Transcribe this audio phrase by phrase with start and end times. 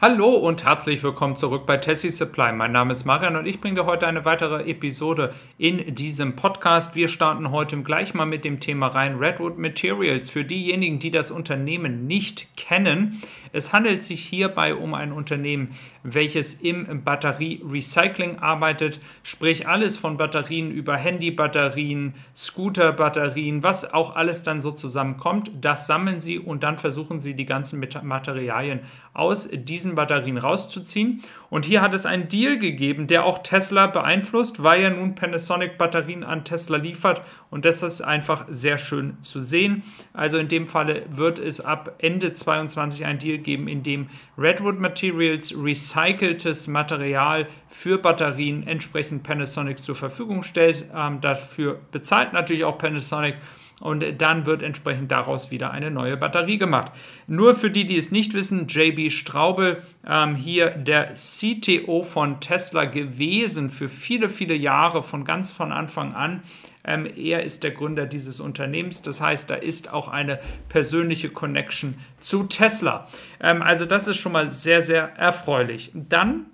[0.00, 2.52] Hallo und herzlich willkommen zurück bei Tessie Supply.
[2.52, 6.94] Mein Name ist Marian und ich bringe dir heute eine weitere Episode in diesem Podcast.
[6.94, 10.30] Wir starten heute gleich mal mit dem Thema rein Redwood Materials.
[10.30, 13.20] Für diejenigen, die das Unternehmen nicht kennen,
[13.52, 20.70] es handelt sich hierbei um ein Unternehmen, welches im Batterie-Recycling arbeitet, sprich alles von Batterien
[20.70, 27.20] über Handybatterien, Scooterbatterien, was auch alles dann so zusammenkommt, das sammeln sie und dann versuchen
[27.20, 28.80] sie die ganzen Materialien
[29.12, 31.22] aus diesen Batterien rauszuziehen.
[31.50, 35.78] Und hier hat es einen Deal gegeben, der auch Tesla beeinflusst, weil ja nun Panasonic
[35.78, 39.82] Batterien an Tesla liefert und das ist einfach sehr schön zu sehen.
[40.12, 44.78] Also in dem Falle wird es ab Ende 2022 ein Deal geben, in dem Redwood
[44.78, 50.84] Materials recyceltes Material für Batterien entsprechend Panasonic zur Verfügung stellt.
[50.94, 53.36] Ähm, dafür bezahlt natürlich auch Panasonic
[53.80, 56.92] und dann wird entsprechend daraus wieder eine neue Batterie gemacht.
[57.26, 62.86] Nur für die, die es nicht wissen, JB Straube, ähm, hier der CTO von Tesla
[62.86, 66.42] gewesen für viele, viele Jahre, von ganz von Anfang an.
[66.84, 69.02] Ähm, er ist der Gründer dieses Unternehmens.
[69.02, 73.08] Das heißt, da ist auch eine persönliche Connection zu Tesla.
[73.40, 75.90] Ähm, also das ist schon mal sehr, sehr erfreulich.
[75.94, 76.46] Dann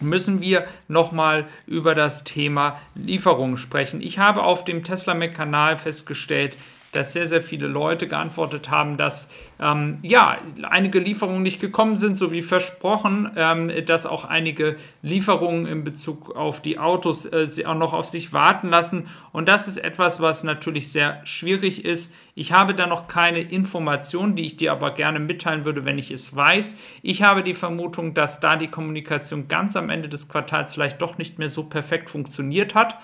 [0.00, 4.00] müssen wir nochmal über das Thema Lieferungen sprechen.
[4.00, 6.56] Ich habe auf dem Tesla Mac-Kanal festgestellt,
[6.96, 9.28] dass sehr, sehr viele Leute geantwortet haben, dass
[9.60, 15.66] ähm, ja, einige Lieferungen nicht gekommen sind, so wie versprochen, ähm, dass auch einige Lieferungen
[15.66, 19.08] in Bezug auf die Autos äh, auch noch auf sich warten lassen.
[19.32, 22.12] Und das ist etwas, was natürlich sehr schwierig ist.
[22.36, 26.10] Ich habe da noch keine Informationen, die ich dir aber gerne mitteilen würde, wenn ich
[26.10, 26.76] es weiß.
[27.02, 31.16] Ich habe die Vermutung, dass da die Kommunikation ganz am Ende des Quartals vielleicht doch
[31.16, 32.96] nicht mehr so perfekt funktioniert hat.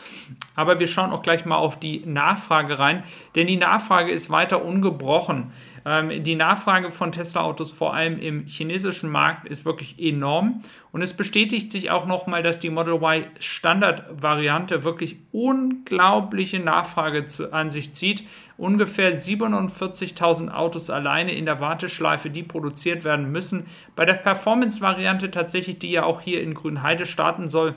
[0.56, 3.04] Aber wir schauen auch gleich mal auf die Nachfrage rein,
[3.36, 3.79] denn die Nachfrage
[4.10, 5.52] ist weiter ungebrochen.
[5.84, 10.62] Ähm, die Nachfrage von Tesla-Autos, vor allem im chinesischen Markt, ist wirklich enorm.
[10.92, 17.52] Und es bestätigt sich auch nochmal, dass die Model Y Standard-Variante wirklich unglaubliche Nachfrage zu,
[17.52, 18.24] an sich zieht.
[18.56, 23.66] Ungefähr 47.000 Autos alleine in der Warteschleife, die produziert werden müssen.
[23.96, 27.74] Bei der Performance-Variante tatsächlich, die ja auch hier in Grünheide starten soll,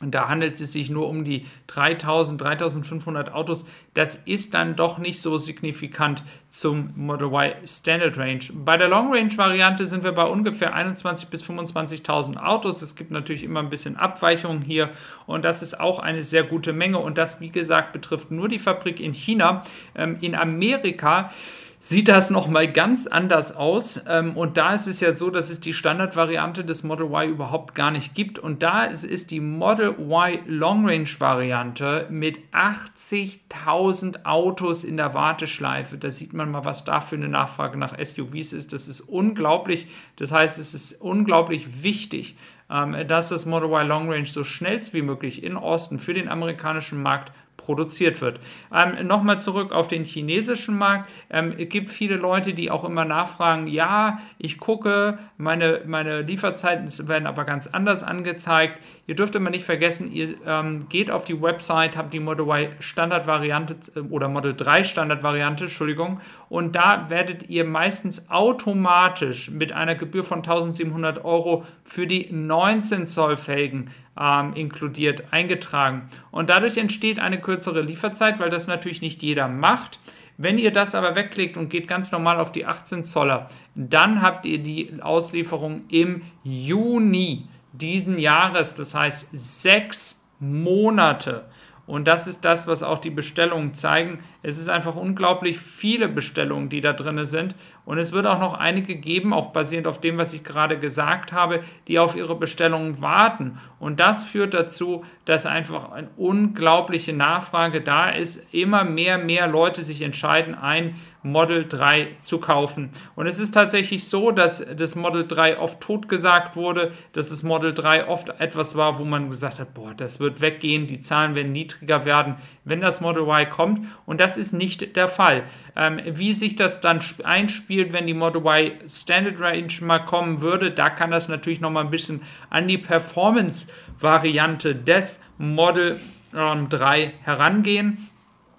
[0.00, 3.64] und da handelt es sich nur um die 3000, 3500 Autos.
[3.94, 8.40] Das ist dann doch nicht so signifikant zum Model Y Standard Range.
[8.52, 12.82] Bei der Long Range Variante sind wir bei ungefähr 21.000 bis 25.000 Autos.
[12.82, 14.90] Es gibt natürlich immer ein bisschen Abweichungen hier
[15.26, 16.98] und das ist auch eine sehr gute Menge.
[16.98, 19.64] Und das, wie gesagt, betrifft nur die Fabrik in China.
[19.94, 21.32] Ähm, in Amerika
[21.80, 24.02] sieht das nochmal ganz anders aus.
[24.08, 27.74] Ähm, und da ist es ja so, dass es die Standardvariante des Model Y überhaupt
[27.74, 28.38] gar nicht gibt.
[28.38, 35.98] Und da ist, die Model Y Long Range Variante mit 80.000 Autos in der Warteschleife.
[35.98, 38.72] Da sieht man mal, was da für eine Nachfrage nach SUVs ist.
[38.72, 39.86] Das ist unglaublich.
[40.16, 42.36] Das heißt, es ist unglaublich wichtig,
[42.70, 46.28] ähm, dass das Model Y Long Range so schnellst wie möglich in Austin für den
[46.28, 48.40] amerikanischen Markt produziert wird.
[48.74, 51.10] Ähm, Nochmal zurück auf den chinesischen Markt.
[51.28, 56.88] Ähm, es gibt viele Leute, die auch immer nachfragen, ja, ich gucke, meine, meine Lieferzeiten
[57.06, 58.80] werden aber ganz anders angezeigt.
[59.06, 62.68] Ihr dürft immer nicht vergessen, ihr ähm, geht auf die Website, habt die Model Y
[62.80, 69.94] Standardvariante äh, oder Model 3 Standardvariante, Entschuldigung, und da werdet ihr meistens automatisch mit einer
[69.94, 76.08] Gebühr von 1700 Euro für die 19 Zoll Felgen ähm, inkludiert eingetragen.
[76.30, 80.00] Und dadurch entsteht eine kürzere Lieferzeit, weil das natürlich nicht jeder macht.
[80.36, 84.46] Wenn ihr das aber wegklickt und geht ganz normal auf die 18 Zoller, dann habt
[84.46, 91.46] ihr die Auslieferung im Juni diesen Jahres, das heißt sechs Monate.
[91.88, 94.18] Und das ist das, was auch die Bestellungen zeigen.
[94.42, 97.54] Es ist einfach unglaublich viele Bestellungen, die da drin sind.
[97.88, 101.32] Und es wird auch noch einige geben, auch basierend auf dem, was ich gerade gesagt
[101.32, 103.58] habe, die auf ihre Bestellungen warten.
[103.80, 108.42] Und das führt dazu, dass einfach eine unglaubliche Nachfrage da ist.
[108.52, 112.90] Immer mehr, mehr Leute sich entscheiden, ein Model 3 zu kaufen.
[113.16, 117.74] Und es ist tatsächlich so, dass das Model 3 oft totgesagt wurde, dass das Model
[117.74, 121.52] 3 oft etwas war, wo man gesagt hat, boah, das wird weggehen, die Zahlen werden
[121.52, 123.86] niedriger werden, wenn das Model Y kommt.
[124.06, 125.44] Und das ist nicht der Fall.
[125.74, 130.70] Ähm, wie sich das dann einspielt, wenn die Model Y Standard Range mal kommen würde,
[130.70, 136.00] da kann das natürlich noch mal ein bisschen an die Performance-Variante des Model
[136.34, 138.08] ähm, 3 herangehen.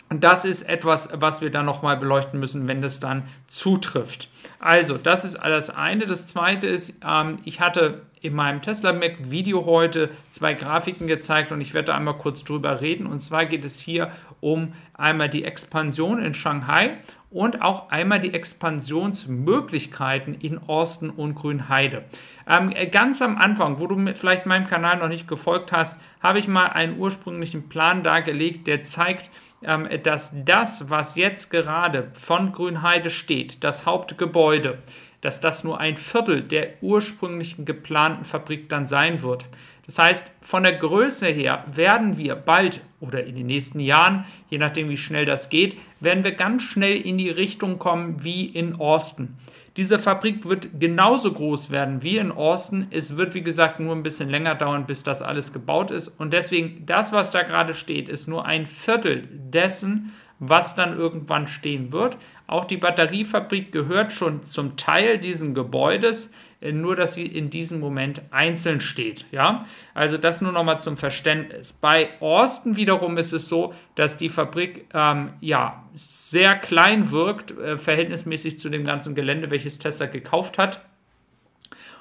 [0.10, 4.30] Und das ist etwas, was wir dann nochmal beleuchten müssen, wenn das dann zutrifft.
[4.60, 6.06] Also, das ist das eine.
[6.06, 11.54] Das zweite ist, ähm, ich hatte in meinem Tesla Mac Video heute zwei Grafiken gezeigt
[11.54, 13.08] und ich werde da einmal kurz drüber reden.
[13.08, 14.12] Und zwar geht es hier
[14.42, 16.98] um einmal die Expansion in Shanghai
[17.32, 22.04] und auch einmal die Expansionsmöglichkeiten in Austin und Grünheide.
[22.48, 26.50] Ähm, ganz am Anfang, wo du vielleicht meinem Kanal noch nicht gefolgt hast, habe ich
[26.50, 29.30] mal einen ursprünglichen Plan dargelegt, der zeigt,
[29.62, 34.80] dass das, was jetzt gerade von Grünheide steht, das Hauptgebäude,
[35.22, 39.46] dass das nur ein Viertel der ursprünglichen geplanten Fabrik dann sein wird.
[39.86, 44.60] Das heißt, von der Größe her werden wir bald oder in den nächsten Jahren, je
[44.60, 48.76] nachdem wie schnell das geht, werden wir ganz schnell in die Richtung kommen wie in
[48.76, 49.36] Austin.
[49.78, 52.88] Diese Fabrik wird genauso groß werden wie in Austin.
[52.92, 56.08] Es wird, wie gesagt, nur ein bisschen länger dauern, bis das alles gebaut ist.
[56.08, 61.48] Und deswegen, das, was da gerade steht, ist nur ein Viertel dessen, was dann irgendwann
[61.48, 62.18] stehen wird.
[62.48, 66.32] Auch die Batteriefabrik gehört schon zum Teil dieses Gebäudes.
[66.62, 69.26] Äh, nur dass sie in diesem Moment einzeln steht.
[69.32, 69.66] Ja?
[69.94, 71.74] Also das nur nochmal zum Verständnis.
[71.74, 77.78] Bei Austin wiederum ist es so, dass die Fabrik ähm, ja, sehr klein wirkt, äh,
[77.78, 80.82] verhältnismäßig zu dem ganzen Gelände, welches Tesla gekauft hat.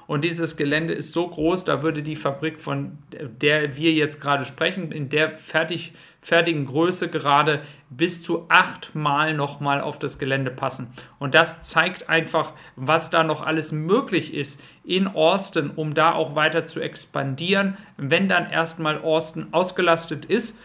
[0.09, 4.47] Und dieses Gelände ist so groß, da würde die Fabrik, von der wir jetzt gerade
[4.47, 7.61] sprechen, in der fertig, fertigen Größe gerade
[7.91, 10.91] bis zu achtmal nochmal auf das Gelände passen.
[11.19, 16.33] Und das zeigt einfach, was da noch alles möglich ist in Austin, um da auch
[16.33, 20.57] weiter zu expandieren, wenn dann erstmal Austin ausgelastet ist.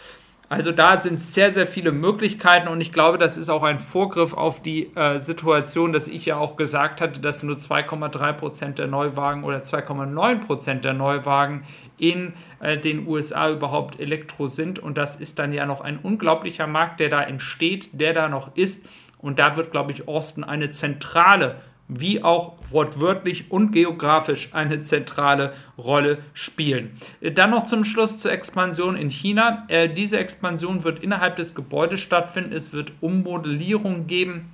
[0.55, 4.35] Also da sind sehr, sehr viele Möglichkeiten und ich glaube, das ist auch ein Vorgriff
[4.35, 8.87] auf die äh, Situation, dass ich ja auch gesagt hatte, dass nur 2,3 Prozent der
[8.87, 11.65] Neuwagen oder 2,9 Prozent der Neuwagen
[11.99, 14.79] in äh, den USA überhaupt Elektro sind.
[14.79, 18.55] Und das ist dann ja noch ein unglaublicher Markt, der da entsteht, der da noch
[18.57, 18.87] ist.
[19.19, 21.57] Und da wird, glaube ich, Austin eine zentrale
[21.89, 26.99] wie auch wortwörtlich und geografisch eine zentrale Rolle spielen.
[27.21, 29.65] Dann noch zum Schluss zur Expansion in China.
[29.69, 32.53] Äh, diese Expansion wird innerhalb des Gebäudes stattfinden.
[32.53, 34.54] Es wird Ummodellierung geben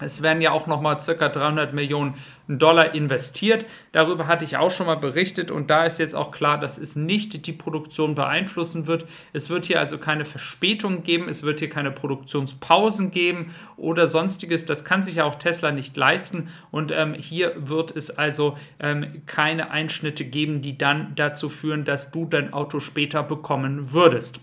[0.00, 2.14] es werden ja auch nochmal circa 300 Millionen
[2.46, 3.66] Dollar investiert.
[3.92, 6.96] Darüber hatte ich auch schon mal berichtet und da ist jetzt auch klar, dass es
[6.96, 9.06] nicht die Produktion beeinflussen wird.
[9.32, 14.64] Es wird hier also keine Verspätung geben, es wird hier keine Produktionspausen geben oder sonstiges.
[14.64, 19.22] Das kann sich ja auch Tesla nicht leisten und ähm, hier wird es also ähm,
[19.26, 24.40] keine Einschnitte geben, die dann dazu führen, dass du dein Auto später bekommen würdest.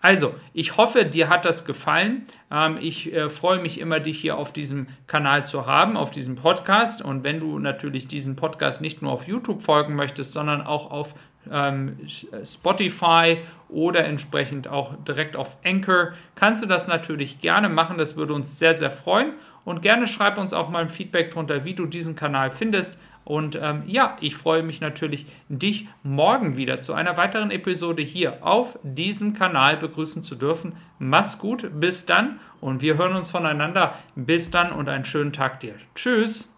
[0.00, 2.24] Also, ich hoffe, dir hat das gefallen.
[2.52, 6.36] Ähm, ich äh, freue mich immer, dich hier auf diesem Kanal zu haben, auf diesem
[6.36, 7.02] Podcast.
[7.02, 11.14] Und wenn du natürlich diesen Podcast nicht nur auf YouTube folgen möchtest, sondern auch auf
[11.50, 11.98] ähm,
[12.44, 17.98] Spotify oder entsprechend auch direkt auf Anchor, kannst du das natürlich gerne machen.
[17.98, 19.32] Das würde uns sehr, sehr freuen.
[19.64, 22.98] Und gerne schreib uns auch mal ein Feedback drunter, wie du diesen Kanal findest.
[23.28, 28.38] Und ähm, ja, ich freue mich natürlich, dich morgen wieder zu einer weiteren Episode hier
[28.40, 30.72] auf diesem Kanal begrüßen zu dürfen.
[30.98, 33.96] Mach's gut, bis dann und wir hören uns voneinander.
[34.14, 35.74] Bis dann und einen schönen Tag dir.
[35.94, 36.48] Tschüss.